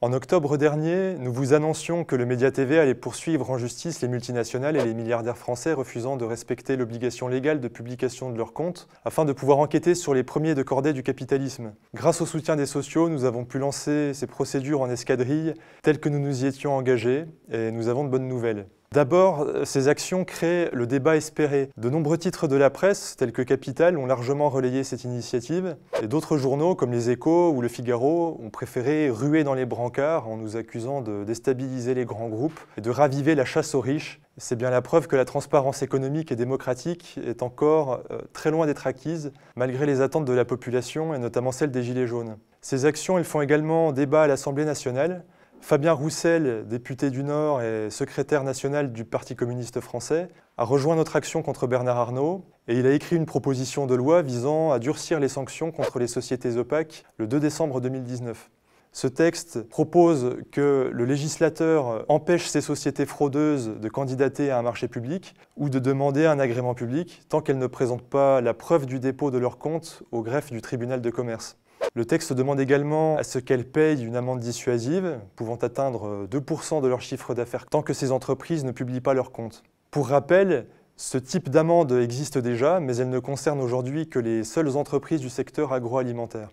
En 0.00 0.12
octobre 0.12 0.58
dernier, 0.58 1.16
nous 1.18 1.32
vous 1.32 1.54
annoncions 1.54 2.04
que 2.04 2.14
le 2.14 2.24
Média 2.24 2.52
TV 2.52 2.78
allait 2.78 2.94
poursuivre 2.94 3.50
en 3.50 3.58
justice 3.58 4.00
les 4.00 4.06
multinationales 4.06 4.76
et 4.76 4.84
les 4.84 4.94
milliardaires 4.94 5.36
français 5.36 5.72
refusant 5.72 6.16
de 6.16 6.24
respecter 6.24 6.76
l'obligation 6.76 7.26
légale 7.26 7.60
de 7.60 7.66
publication 7.66 8.30
de 8.30 8.36
leurs 8.36 8.52
comptes 8.52 8.86
afin 9.04 9.24
de 9.24 9.32
pouvoir 9.32 9.58
enquêter 9.58 9.96
sur 9.96 10.14
les 10.14 10.22
premiers 10.22 10.54
de 10.54 10.62
cordée 10.62 10.92
du 10.92 11.02
capitalisme. 11.02 11.72
Grâce 11.94 12.20
au 12.20 12.26
soutien 12.26 12.54
des 12.54 12.66
sociaux, 12.66 13.08
nous 13.08 13.24
avons 13.24 13.44
pu 13.44 13.58
lancer 13.58 14.14
ces 14.14 14.28
procédures 14.28 14.82
en 14.82 14.88
escadrille 14.88 15.54
telles 15.82 15.98
que 15.98 16.08
nous 16.08 16.20
nous 16.20 16.44
y 16.44 16.46
étions 16.46 16.76
engagés 16.76 17.24
et 17.50 17.72
nous 17.72 17.88
avons 17.88 18.04
de 18.04 18.10
bonnes 18.10 18.28
nouvelles. 18.28 18.68
D'abord, 18.92 19.46
ces 19.64 19.88
actions 19.88 20.24
créent 20.24 20.70
le 20.72 20.86
débat 20.86 21.16
espéré. 21.16 21.68
De 21.76 21.90
nombreux 21.90 22.16
titres 22.16 22.48
de 22.48 22.56
la 22.56 22.70
presse, 22.70 23.16
tels 23.16 23.32
que 23.32 23.42
Capital, 23.42 23.98
ont 23.98 24.06
largement 24.06 24.48
relayé 24.48 24.82
cette 24.82 25.04
initiative, 25.04 25.76
et 26.02 26.08
d'autres 26.08 26.38
journaux, 26.38 26.74
comme 26.74 26.90
Les 26.90 27.10
Échos 27.10 27.52
ou 27.52 27.60
Le 27.60 27.68
Figaro, 27.68 28.40
ont 28.42 28.48
préféré 28.48 29.10
ruer 29.10 29.44
dans 29.44 29.52
les 29.52 29.66
brancards 29.66 30.26
en 30.26 30.38
nous 30.38 30.56
accusant 30.56 31.02
de 31.02 31.22
déstabiliser 31.24 31.92
les 31.92 32.06
grands 32.06 32.30
groupes 32.30 32.58
et 32.78 32.80
de 32.80 32.88
raviver 32.88 33.34
la 33.34 33.44
chasse 33.44 33.74
aux 33.74 33.80
riches. 33.80 34.22
C'est 34.38 34.56
bien 34.56 34.70
la 34.70 34.80
preuve 34.80 35.06
que 35.06 35.16
la 35.16 35.26
transparence 35.26 35.82
économique 35.82 36.32
et 36.32 36.36
démocratique 36.36 37.18
est 37.26 37.42
encore 37.42 38.00
euh, 38.10 38.20
très 38.32 38.50
loin 38.50 38.64
d'être 38.64 38.86
acquise, 38.86 39.32
malgré 39.54 39.84
les 39.84 40.00
attentes 40.00 40.24
de 40.24 40.32
la 40.32 40.46
population 40.46 41.12
et 41.12 41.18
notamment 41.18 41.52
celles 41.52 41.72
des 41.72 41.82
Gilets 41.82 42.06
jaunes. 42.06 42.38
Ces 42.62 42.86
actions, 42.86 43.18
elles 43.18 43.24
font 43.24 43.42
également 43.42 43.92
débat 43.92 44.22
à 44.22 44.26
l'Assemblée 44.26 44.64
nationale, 44.64 45.24
Fabien 45.60 45.92
Roussel, 45.92 46.66
député 46.66 47.10
du 47.10 47.22
Nord 47.22 47.60
et 47.62 47.90
secrétaire 47.90 48.44
national 48.44 48.92
du 48.92 49.04
Parti 49.04 49.36
communiste 49.36 49.80
français, 49.80 50.28
a 50.56 50.64
rejoint 50.64 50.96
notre 50.96 51.16
action 51.16 51.42
contre 51.42 51.66
Bernard 51.66 51.98
Arnault 51.98 52.44
et 52.68 52.78
il 52.78 52.86
a 52.86 52.92
écrit 52.92 53.16
une 53.16 53.26
proposition 53.26 53.86
de 53.86 53.94
loi 53.94 54.22
visant 54.22 54.72
à 54.72 54.78
durcir 54.78 55.20
les 55.20 55.28
sanctions 55.28 55.70
contre 55.70 55.98
les 55.98 56.06
sociétés 56.06 56.56
opaques 56.56 57.04
le 57.18 57.26
2 57.26 57.40
décembre 57.40 57.80
2019. 57.80 58.50
Ce 58.92 59.06
texte 59.06 59.68
propose 59.68 60.38
que 60.50 60.90
le 60.92 61.04
législateur 61.04 62.04
empêche 62.08 62.46
ces 62.46 62.62
sociétés 62.62 63.04
fraudeuses 63.04 63.78
de 63.78 63.88
candidater 63.88 64.50
à 64.50 64.58
un 64.58 64.62
marché 64.62 64.88
public 64.88 65.34
ou 65.56 65.68
de 65.68 65.78
demander 65.78 66.24
un 66.24 66.38
agrément 66.38 66.74
public 66.74 67.22
tant 67.28 67.40
qu'elles 67.40 67.58
ne 67.58 67.66
présentent 67.66 68.08
pas 68.08 68.40
la 68.40 68.54
preuve 68.54 68.86
du 68.86 69.00
dépôt 69.00 69.30
de 69.30 69.38
leur 69.38 69.58
compte 69.58 70.02
au 70.12 70.22
greffe 70.22 70.50
du 70.50 70.62
tribunal 70.62 71.02
de 71.02 71.10
commerce. 71.10 71.58
Le 71.98 72.04
texte 72.04 72.32
demande 72.32 72.60
également 72.60 73.16
à 73.16 73.24
ce 73.24 73.40
qu'elles 73.40 73.68
payent 73.68 74.04
une 74.04 74.14
amende 74.14 74.38
dissuasive, 74.38 75.18
pouvant 75.34 75.56
atteindre 75.56 76.28
2% 76.30 76.80
de 76.80 76.86
leur 76.86 77.00
chiffre 77.00 77.34
d'affaires, 77.34 77.66
tant 77.66 77.82
que 77.82 77.92
ces 77.92 78.12
entreprises 78.12 78.64
ne 78.64 78.70
publient 78.70 79.00
pas 79.00 79.14
leurs 79.14 79.32
comptes. 79.32 79.64
Pour 79.90 80.06
rappel, 80.06 80.68
ce 80.96 81.18
type 81.18 81.48
d'amende 81.48 81.90
existe 81.90 82.38
déjà, 82.38 82.78
mais 82.78 82.98
elle 82.98 83.10
ne 83.10 83.18
concerne 83.18 83.60
aujourd'hui 83.60 84.08
que 84.08 84.20
les 84.20 84.44
seules 84.44 84.76
entreprises 84.76 85.20
du 85.20 85.28
secteur 85.28 85.72
agroalimentaire. 85.72 86.50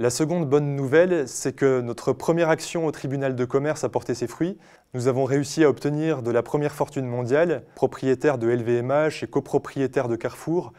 La 0.00 0.10
seconde 0.10 0.48
bonne 0.48 0.74
nouvelle, 0.74 1.28
c'est 1.28 1.52
que 1.52 1.80
notre 1.80 2.12
première 2.12 2.48
action 2.48 2.84
au 2.84 2.90
tribunal 2.90 3.36
de 3.36 3.44
commerce 3.44 3.84
a 3.84 3.88
porté 3.88 4.14
ses 4.14 4.26
fruits. 4.26 4.58
Nous 4.94 5.06
avons 5.06 5.24
réussi 5.24 5.62
à 5.62 5.70
obtenir 5.70 6.22
de 6.22 6.32
la 6.32 6.42
première 6.42 6.74
fortune 6.74 7.06
mondiale, 7.06 7.62
propriétaire 7.76 8.36
de 8.36 8.48
LVMH 8.48 9.22
et 9.22 9.28
copropriétaire 9.28 10.08
de 10.08 10.16
Carrefour, 10.16 10.72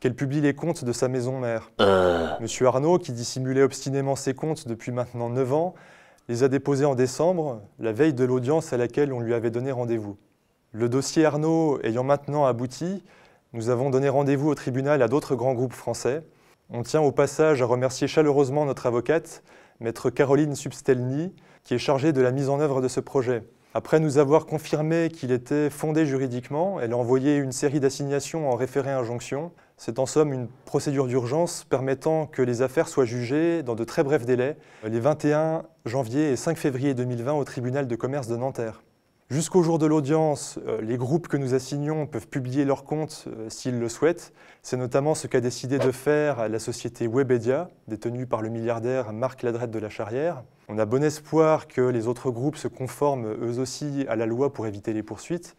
qu'elle 0.00 0.14
publie 0.14 0.40
les 0.40 0.54
comptes 0.54 0.84
de 0.84 0.92
sa 0.92 1.08
maison 1.08 1.38
mère. 1.40 1.70
Euh. 1.80 2.28
Monsieur 2.40 2.66
Arnaud, 2.66 2.98
qui 2.98 3.12
dissimulait 3.12 3.62
obstinément 3.62 4.16
ses 4.16 4.34
comptes 4.34 4.68
depuis 4.68 4.92
maintenant 4.92 5.28
9 5.28 5.52
ans, 5.52 5.74
les 6.28 6.42
a 6.42 6.48
déposés 6.48 6.84
en 6.84 6.94
décembre, 6.94 7.62
la 7.78 7.92
veille 7.92 8.14
de 8.14 8.24
l'audience 8.24 8.72
à 8.72 8.76
laquelle 8.76 9.12
on 9.12 9.20
lui 9.20 9.34
avait 9.34 9.50
donné 9.50 9.72
rendez-vous. 9.72 10.16
Le 10.72 10.88
dossier 10.88 11.24
Arnaud 11.24 11.80
ayant 11.82 12.04
maintenant 12.04 12.44
abouti, 12.44 13.02
nous 13.54 13.70
avons 13.70 13.88
donné 13.88 14.08
rendez-vous 14.10 14.48
au 14.48 14.54
tribunal 14.54 15.00
à 15.00 15.08
d'autres 15.08 15.34
grands 15.34 15.54
groupes 15.54 15.72
français. 15.72 16.22
On 16.70 16.82
tient 16.82 17.00
au 17.00 17.12
passage 17.12 17.62
à 17.62 17.64
remercier 17.64 18.06
chaleureusement 18.06 18.66
notre 18.66 18.86
avocate, 18.86 19.42
maître 19.80 20.10
Caroline 20.10 20.54
Substelny, 20.54 21.34
qui 21.64 21.74
est 21.74 21.78
chargée 21.78 22.12
de 22.12 22.20
la 22.20 22.30
mise 22.30 22.50
en 22.50 22.60
œuvre 22.60 22.82
de 22.82 22.88
ce 22.88 23.00
projet. 23.00 23.42
Après 23.74 24.00
nous 24.00 24.16
avoir 24.16 24.46
confirmé 24.46 25.10
qu'il 25.10 25.30
était 25.30 25.68
fondé 25.68 26.06
juridiquement, 26.06 26.80
elle 26.80 26.94
a 26.94 26.96
envoyé 26.96 27.36
une 27.36 27.52
série 27.52 27.80
d'assignations 27.80 28.50
en 28.50 28.56
référé-injonction. 28.56 29.52
C'est 29.76 29.98
en 29.98 30.06
somme 30.06 30.32
une 30.32 30.48
procédure 30.64 31.06
d'urgence 31.06 31.64
permettant 31.68 32.26
que 32.26 32.40
les 32.40 32.62
affaires 32.62 32.88
soient 32.88 33.04
jugées 33.04 33.62
dans 33.62 33.74
de 33.74 33.84
très 33.84 34.02
brefs 34.02 34.24
délais, 34.24 34.56
les 34.84 35.00
21 35.00 35.64
janvier 35.84 36.30
et 36.30 36.36
5 36.36 36.56
février 36.56 36.94
2020 36.94 37.34
au 37.34 37.44
tribunal 37.44 37.86
de 37.86 37.94
commerce 37.94 38.26
de 38.26 38.36
Nanterre. 38.36 38.82
Jusqu'au 39.30 39.62
jour 39.62 39.78
de 39.78 39.84
l'audience, 39.84 40.58
euh, 40.66 40.80
les 40.80 40.96
groupes 40.96 41.28
que 41.28 41.36
nous 41.36 41.52
assignons 41.52 42.06
peuvent 42.06 42.28
publier 42.28 42.64
leurs 42.64 42.84
comptes 42.84 43.26
euh, 43.26 43.50
s'ils 43.50 43.78
le 43.78 43.90
souhaitent. 43.90 44.32
C'est 44.62 44.78
notamment 44.78 45.14
ce 45.14 45.26
qu'a 45.26 45.42
décidé 45.42 45.78
de 45.78 45.90
faire 45.90 46.48
la 46.48 46.58
société 46.58 47.06
Webedia, 47.06 47.68
détenue 47.88 48.26
par 48.26 48.40
le 48.40 48.48
milliardaire 48.48 49.12
Marc 49.12 49.42
Ladrette 49.42 49.70
de 49.70 49.78
la 49.78 49.90
Charrière. 49.90 50.44
On 50.68 50.78
a 50.78 50.86
bon 50.86 51.04
espoir 51.04 51.68
que 51.68 51.82
les 51.82 52.06
autres 52.06 52.30
groupes 52.30 52.56
se 52.56 52.68
conforment 52.68 53.26
eux 53.26 53.58
aussi 53.58 54.06
à 54.08 54.16
la 54.16 54.24
loi 54.24 54.50
pour 54.50 54.66
éviter 54.66 54.94
les 54.94 55.02
poursuites. 55.02 55.56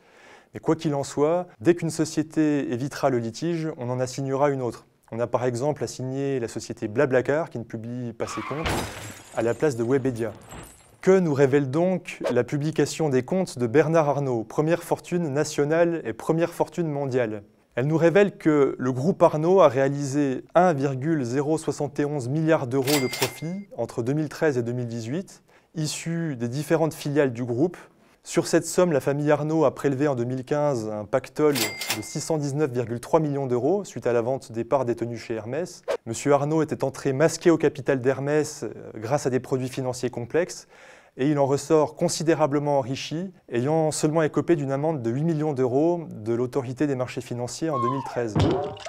Mais 0.55 0.59
quoi 0.59 0.75
qu'il 0.75 0.95
en 0.95 1.03
soit, 1.03 1.45
dès 1.61 1.75
qu'une 1.75 1.91
société 1.91 2.73
évitera 2.73 3.11
le 3.11 3.19
litige, 3.19 3.69
on 3.77 3.91
en 3.91 3.99
assignera 3.99 4.49
une 4.49 4.63
autre. 4.63 4.87
On 5.11 5.19
a 5.19 5.27
par 5.27 5.45
exemple 5.45 5.83
assigné 5.83 6.39
la 6.39 6.47
société 6.47 6.87
Blablacar, 6.87 7.51
qui 7.51 7.59
ne 7.59 7.63
publie 7.63 8.13
pas 8.13 8.25
ses 8.25 8.41
comptes, 8.41 8.67
à 9.35 9.43
la 9.43 9.53
place 9.53 9.75
de 9.75 9.83
Webedia. 9.83 10.33
Nous 11.17 11.33
révèle 11.33 11.71
donc 11.71 12.19
la 12.31 12.43
publication 12.43 13.09
des 13.09 13.23
comptes 13.23 13.57
de 13.57 13.65
Bernard 13.65 14.09
Arnault, 14.09 14.43
première 14.43 14.83
fortune 14.83 15.33
nationale 15.33 16.03
et 16.05 16.13
première 16.13 16.51
fortune 16.51 16.87
mondiale 16.87 17.41
Elle 17.75 17.87
nous 17.87 17.97
révèle 17.97 18.37
que 18.37 18.75
le 18.77 18.91
groupe 18.91 19.23
Arnault 19.23 19.59
a 19.59 19.69
réalisé 19.69 20.45
1,071 20.53 22.29
milliards 22.29 22.67
d'euros 22.67 22.85
de 23.01 23.07
profit 23.07 23.67
entre 23.75 24.03
2013 24.03 24.59
et 24.59 24.61
2018, 24.61 25.41
issus 25.73 26.35
des 26.35 26.47
différentes 26.47 26.93
filiales 26.93 27.33
du 27.33 27.43
groupe. 27.43 27.77
Sur 28.23 28.45
cette 28.45 28.67
somme, 28.67 28.91
la 28.91 28.99
famille 28.99 29.31
Arnault 29.31 29.65
a 29.65 29.73
prélevé 29.73 30.07
en 30.07 30.13
2015 30.13 30.89
un 30.89 31.05
pactole 31.05 31.55
de 31.55 32.01
619,3 32.03 33.19
millions 33.19 33.47
d'euros 33.47 33.83
suite 33.83 34.05
à 34.05 34.13
la 34.13 34.21
vente 34.21 34.51
des 34.51 34.63
parts 34.63 34.85
détenues 34.85 35.17
chez 35.17 35.33
Hermès. 35.33 35.81
Monsieur 36.05 36.33
Arnault 36.33 36.61
était 36.61 36.83
entré 36.83 37.13
masqué 37.13 37.49
au 37.49 37.57
capital 37.57 37.99
d'Hermès 37.99 38.63
euh, 38.63 38.69
grâce 38.95 39.25
à 39.25 39.31
des 39.31 39.39
produits 39.39 39.69
financiers 39.69 40.11
complexes 40.11 40.67
et 41.19 41.27
il 41.27 41.37
en 41.37 41.45
ressort 41.45 41.95
considérablement 41.95 42.79
enrichi, 42.79 43.33
ayant 43.51 43.91
seulement 43.91 44.23
écopé 44.23 44.55
d'une 44.55 44.71
amende 44.71 45.01
de 45.01 45.09
8 45.11 45.23
millions 45.25 45.53
d'euros 45.53 46.05
de 46.09 46.33
l'autorité 46.33 46.87
des 46.87 46.95
marchés 46.95 47.19
financiers 47.19 47.69
en 47.69 47.77
2013. 47.77 48.35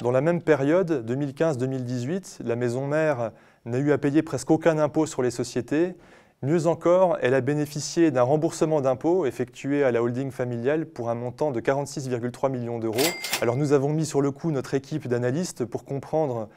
Dans 0.00 0.12
la 0.12 0.20
même 0.20 0.40
période, 0.40 1.04
2015-2018, 1.10 2.44
la 2.44 2.54
maison 2.54 2.86
mère 2.86 3.32
n'a 3.64 3.78
eu 3.78 3.90
à 3.90 3.98
payer 3.98 4.22
presque 4.22 4.52
aucun 4.52 4.78
impôt 4.78 5.06
sur 5.06 5.22
les 5.22 5.32
sociétés. 5.32 5.96
Mieux 6.42 6.68
encore, 6.68 7.18
elle 7.20 7.34
a 7.34 7.40
bénéficié 7.40 8.12
d'un 8.12 8.22
remboursement 8.22 8.80
d'impôts 8.80 9.26
effectué 9.26 9.82
à 9.82 9.90
la 9.90 10.00
holding 10.00 10.30
familiale 10.30 10.86
pour 10.86 11.10
un 11.10 11.16
montant 11.16 11.50
de 11.50 11.60
46,3 11.60 12.48
millions 12.48 12.78
d'euros. 12.78 12.96
Alors 13.42 13.56
nous 13.56 13.72
avons 13.72 13.92
mis 13.92 14.06
sur 14.06 14.22
le 14.22 14.30
coup 14.30 14.52
notre 14.52 14.74
équipe 14.74 15.08
d'analystes 15.08 15.64
pour 15.64 15.84
comprendre 15.84 16.48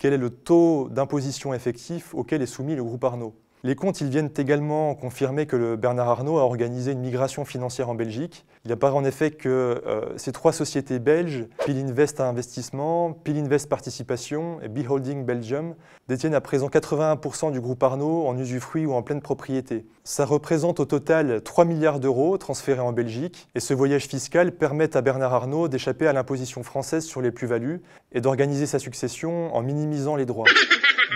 quel 0.00 0.12
est 0.12 0.18
le 0.18 0.30
taux 0.30 0.88
d'imposition 0.90 1.54
effectif 1.54 2.16
auquel 2.16 2.42
est 2.42 2.46
soumis 2.46 2.74
le 2.74 2.82
groupe 2.82 3.04
Arnaud. 3.04 3.32
Les 3.62 3.74
comptes 3.74 4.00
ils 4.00 4.08
viennent 4.08 4.30
également 4.38 4.94
confirmer 4.94 5.44
que 5.44 5.76
Bernard 5.76 6.08
Arnault 6.08 6.38
a 6.38 6.44
organisé 6.44 6.92
une 6.92 7.00
migration 7.00 7.44
financière 7.44 7.90
en 7.90 7.94
Belgique. 7.94 8.46
Il 8.64 8.72
apparaît 8.72 8.96
en 8.96 9.04
effet 9.04 9.30
que 9.32 9.82
euh, 9.86 10.16
ces 10.16 10.32
trois 10.32 10.54
sociétés 10.54 10.98
belges, 10.98 11.44
Pilinvest 11.66 12.20
Investissement, 12.20 13.12
Pilinvest 13.12 13.68
Participation 13.68 14.62
et 14.62 14.68
Beholding 14.68 15.26
Belgium, 15.26 15.74
détiennent 16.08 16.34
à 16.34 16.40
présent 16.40 16.68
81% 16.68 17.52
du 17.52 17.60
groupe 17.60 17.82
Arnault 17.82 18.26
en 18.26 18.38
usufruit 18.38 18.86
ou 18.86 18.94
en 18.94 19.02
pleine 19.02 19.20
propriété. 19.20 19.84
Ça 20.04 20.24
représente 20.24 20.80
au 20.80 20.86
total 20.86 21.42
3 21.42 21.66
milliards 21.66 22.00
d'euros 22.00 22.38
transférés 22.38 22.80
en 22.80 22.92
Belgique 22.92 23.46
et 23.54 23.60
ce 23.60 23.74
voyage 23.74 24.06
fiscal 24.06 24.52
permet 24.52 24.96
à 24.96 25.02
Bernard 25.02 25.34
Arnault 25.34 25.68
d'échapper 25.68 26.06
à 26.06 26.14
l'imposition 26.14 26.62
française 26.62 27.04
sur 27.04 27.20
les 27.20 27.30
plus-values 27.30 27.82
et 28.12 28.22
d'organiser 28.22 28.64
sa 28.64 28.78
succession 28.78 29.54
en 29.54 29.62
minimisant 29.62 30.16
les 30.16 30.24
droits 30.24 30.46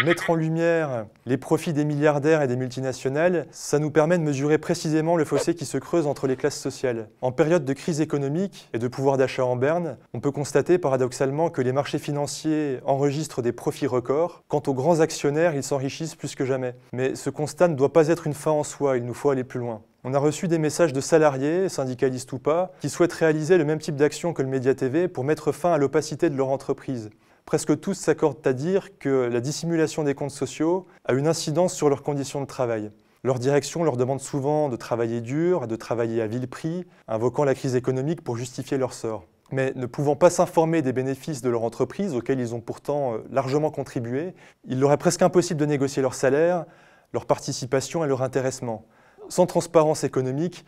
mettre 0.03 0.31
en 0.31 0.35
lumière 0.35 1.07
les 1.27 1.37
profits 1.37 1.73
des 1.73 1.85
milliardaires 1.85 2.43
et 2.43 2.47
des 2.47 2.57
multinationales, 2.57 3.47
ça 3.51 3.79
nous 3.79 3.91
permet 3.91 4.19
de 4.19 4.23
mesurer 4.23 4.59
précisément 4.59 5.17
le 5.17 5.25
fossé 5.25 5.55
qui 5.55 5.65
se 5.65 5.79
creuse 5.79 6.07
entre 6.07 6.27
les 6.27 6.37
classes 6.37 6.59
sociales. 6.59 7.09
En 7.21 7.33
période 7.33 7.65
de 7.65 7.73
crise 7.73 8.01
économique 8.01 8.69
et 8.73 8.79
de 8.79 8.89
pouvoir 8.89 9.17
d'achat 9.17 9.45
en 9.45 9.57
berne, 9.57 9.97
on 10.13 10.21
peut 10.21 10.31
constater 10.31 10.79
paradoxalement 10.79 11.51
que 11.51 11.63
les 11.63 11.73
marchés 11.73 11.99
financiers 11.99 12.81
enregistrent 12.85 13.43
des 13.43 13.53
profits 13.53 13.87
records. 13.87 14.43
Quant 14.49 14.63
aux 14.67 14.75
grands 14.75 15.01
actionnaires, 15.01 15.55
ils 15.55 15.63
s'enrichissent 15.63 16.17
plus 16.17 16.35
que 16.35 16.45
jamais. 16.45 16.75
Mais 16.93 17.15
ce 17.15 17.31
constat 17.31 17.69
ne 17.69 17.75
doit 17.75 17.93
pas 17.93 18.09
être 18.09 18.27
une 18.27 18.35
fin 18.35 18.51
en 18.51 18.65
soi, 18.65 18.97
il 18.97 19.05
nous 19.05 19.15
faut 19.15 19.31
aller 19.31 19.45
plus 19.45 19.61
loin. 19.61 19.83
On 20.07 20.13
a 20.13 20.19
reçu 20.19 20.49
des 20.49 20.59
messages 20.59 20.93
de 20.93 21.01
salariés, 21.01 21.71
syndicalistes 21.71 22.31
ou 22.35 22.39
pas, 22.39 22.73
qui 22.81 22.91
souhaitent 22.91 23.15
réaliser 23.15 23.57
le 23.57 23.65
même 23.65 23.79
type 23.79 23.97
d'action 23.97 24.35
que 24.35 24.43
le 24.43 24.49
Média 24.49 24.75
TV 24.75 25.09
pour 25.09 25.25
mettre 25.25 25.51
fin 25.51 25.73
à 25.73 25.79
l'opacité 25.79 26.29
de 26.29 26.37
leur 26.37 26.49
entreprise 26.49 27.09
presque 27.45 27.79
tous 27.81 27.95
s'accordent 27.95 28.47
à 28.47 28.53
dire 28.53 28.99
que 28.99 29.29
la 29.29 29.41
dissimulation 29.41 30.05
des 30.05 30.15
comptes 30.15 30.31
sociaux 30.31 30.87
a 31.05 31.13
une 31.13 31.27
incidence 31.27 31.75
sur 31.75 31.89
leurs 31.89 32.03
conditions 32.03 32.41
de 32.41 32.47
travail. 32.47 32.91
Leur 33.23 33.39
direction 33.39 33.85
leur 33.85 33.97
demande 33.97 34.21
souvent 34.21 34.69
de 34.69 34.77
travailler 34.77 35.21
dur, 35.21 35.67
de 35.67 35.77
travailler 35.77 36.21
à 36.21 36.27
vil 36.27 36.47
prix, 36.47 36.85
invoquant 37.09 37.45
la 37.45 37.55
crise 37.55 37.75
économique 37.75 38.23
pour 38.23 38.37
justifier 38.37 38.77
leur 38.77 38.93
sort. 38.93 39.27
Mais 39.51 39.73
ne 39.77 39.87
pouvant 39.87 40.17
pas 40.17 40.31
s'informer 40.31 40.83
des 40.83 40.93
bénéfices 40.93 41.41
de 41.41 41.49
leur 41.49 41.63
entreprise, 41.63 42.15
auxquels 42.15 42.41
ils 42.41 42.55
ont 42.55 42.61
pourtant 42.61 43.15
euh, 43.15 43.19
largement 43.31 43.71
contribué, 43.71 44.35
il 44.67 44.81
leur 44.81 44.93
est 44.93 44.99
presque 44.99 45.23
impossible 45.23 45.61
de 45.61 45.67
négocier 45.67 46.03
leur 46.03 46.15
salaire, 46.15 46.67
leur 47.13 47.27
participation 47.27 48.05
et 48.05 48.09
leur 48.09 48.23
intéressement. 48.23 48.85
Sans 49.29 49.47
transparence 49.47 50.05
économique, 50.05 50.65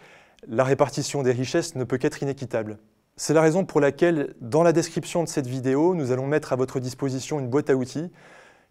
la 0.46 0.64
répartition 0.64 1.23
des 1.23 1.32
richesses 1.32 1.75
ne 1.75 1.84
peut 1.84 1.99
qu'être 1.99 2.23
inéquitable. 2.23 2.78
C'est 3.18 3.32
la 3.32 3.40
raison 3.40 3.64
pour 3.64 3.80
laquelle, 3.80 4.34
dans 4.42 4.62
la 4.62 4.74
description 4.74 5.24
de 5.24 5.28
cette 5.28 5.46
vidéo, 5.46 5.94
nous 5.94 6.12
allons 6.12 6.26
mettre 6.26 6.52
à 6.52 6.56
votre 6.56 6.80
disposition 6.80 7.40
une 7.40 7.48
boîte 7.48 7.70
à 7.70 7.74
outils 7.74 8.12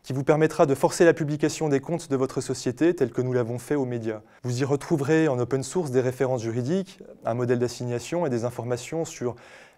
qui 0.04 0.14
vous 0.14 0.24
permettra 0.24 0.68
de 0.68 0.76
forcer 0.76 1.04
la 1.04 1.16
publication 1.16 1.68
des 1.68 1.80
comptes 1.80 2.12
de 2.12 2.16
votre 2.16 2.42
société 2.42 2.96
tel 2.96 3.10
que 3.10 3.24
nous 3.24 3.34
l'avons 3.34 3.58
fait 3.58 3.74
aux 3.74 3.86
médias. 3.86 4.22
Vous 4.44 4.62
y 4.62 4.64
retrouverez 4.64 5.28
en 5.28 5.40
open 5.40 5.64
source 5.64 5.90
des 5.90 6.00
références 6.00 6.44
juridiques, 6.44 7.00
un 7.26 7.34
modèle 7.34 7.58
d'assignation 7.58 8.28
et 8.28 8.30
des 8.30 8.46
informations 8.46 9.04
sur 9.04 9.36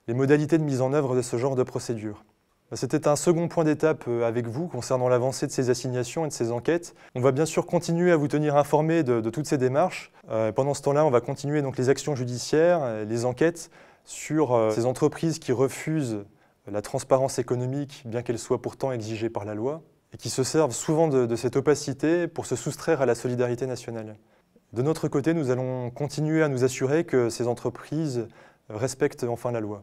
les 0.10 0.14
modalités 0.14 0.58
de 0.58 0.64
mise 0.64 0.82
en 0.82 0.92
œuvre 0.92 1.16
de 1.16 1.22
ce 1.22 1.38
genre 1.38 1.56
de 1.56 1.64
procédure. 1.64 2.26
C'était 2.74 3.08
un 3.08 3.16
second 3.16 3.48
point 3.48 3.64
d'étape 3.64 4.04
euh, 4.10 4.28
avec 4.28 4.48
vous 4.48 4.68
concernant 4.68 5.08
l'avancée 5.08 5.48
de 5.48 5.52
ces 5.54 5.70
assignations 5.70 6.26
et 6.26 6.28
de 6.28 6.34
ces 6.34 6.52
enquêtes. 6.52 6.94
On 7.16 7.22
va 7.22 7.32
bien 7.32 7.46
sûr 7.46 7.66
continuer 7.66 8.12
à 8.12 8.18
vous 8.18 8.28
tenir 8.28 8.58
informé 8.58 9.04
de, 9.04 9.22
toutes 9.30 9.48
ces 9.48 9.58
démarches. 9.58 10.12
Euh, 10.30 10.52
pendant 10.52 10.74
ce 10.74 10.82
temps-là, 10.82 11.06
on 11.06 11.10
va 11.10 11.22
continuer 11.22 11.64
les 11.78 11.88
actions 11.88 12.18
judiciaires, 12.18 12.82
euh, 12.82 13.06
les 13.06 13.24
enquêtes 13.24 13.72
sur 14.08 14.72
ces 14.72 14.86
entreprises 14.86 15.38
qui 15.38 15.52
refusent 15.52 16.24
la 16.66 16.82
transparence 16.82 17.40
économique, 17.40 18.04
bien 18.06 18.24
qu'elle 18.24 18.40
soit 18.40 18.62
pourtant 18.62 18.92
exigée 18.92 19.30
par 19.30 19.46
la 19.46 19.54
loi 19.54 19.84
et 20.14 20.18
qui 20.18 20.30
se 20.30 20.44
servent 20.44 20.74
souvent 20.74 21.08
de, 21.08 21.36
cette 21.36 21.56
opacité 21.56 22.28
pour 22.28 22.46
se 22.46 22.56
soustraire 22.56 23.02
à 23.02 23.06
la 23.06 23.16
solidarité 23.16 23.68
nationale. 23.68 24.16
De 24.74 24.82
notre 24.82 25.08
côté, 25.08 25.34
nous 25.34 25.52
allons 25.52 25.90
continuer 25.92 26.42
à 26.42 26.50
nous 26.50 26.64
assurer 26.64 27.04
que 27.04 27.30
ces 27.30 27.48
entreprises 27.48 28.28
respectent 28.70 29.26
enfin 29.26 29.52
la 29.52 29.60
loi. 29.60 29.82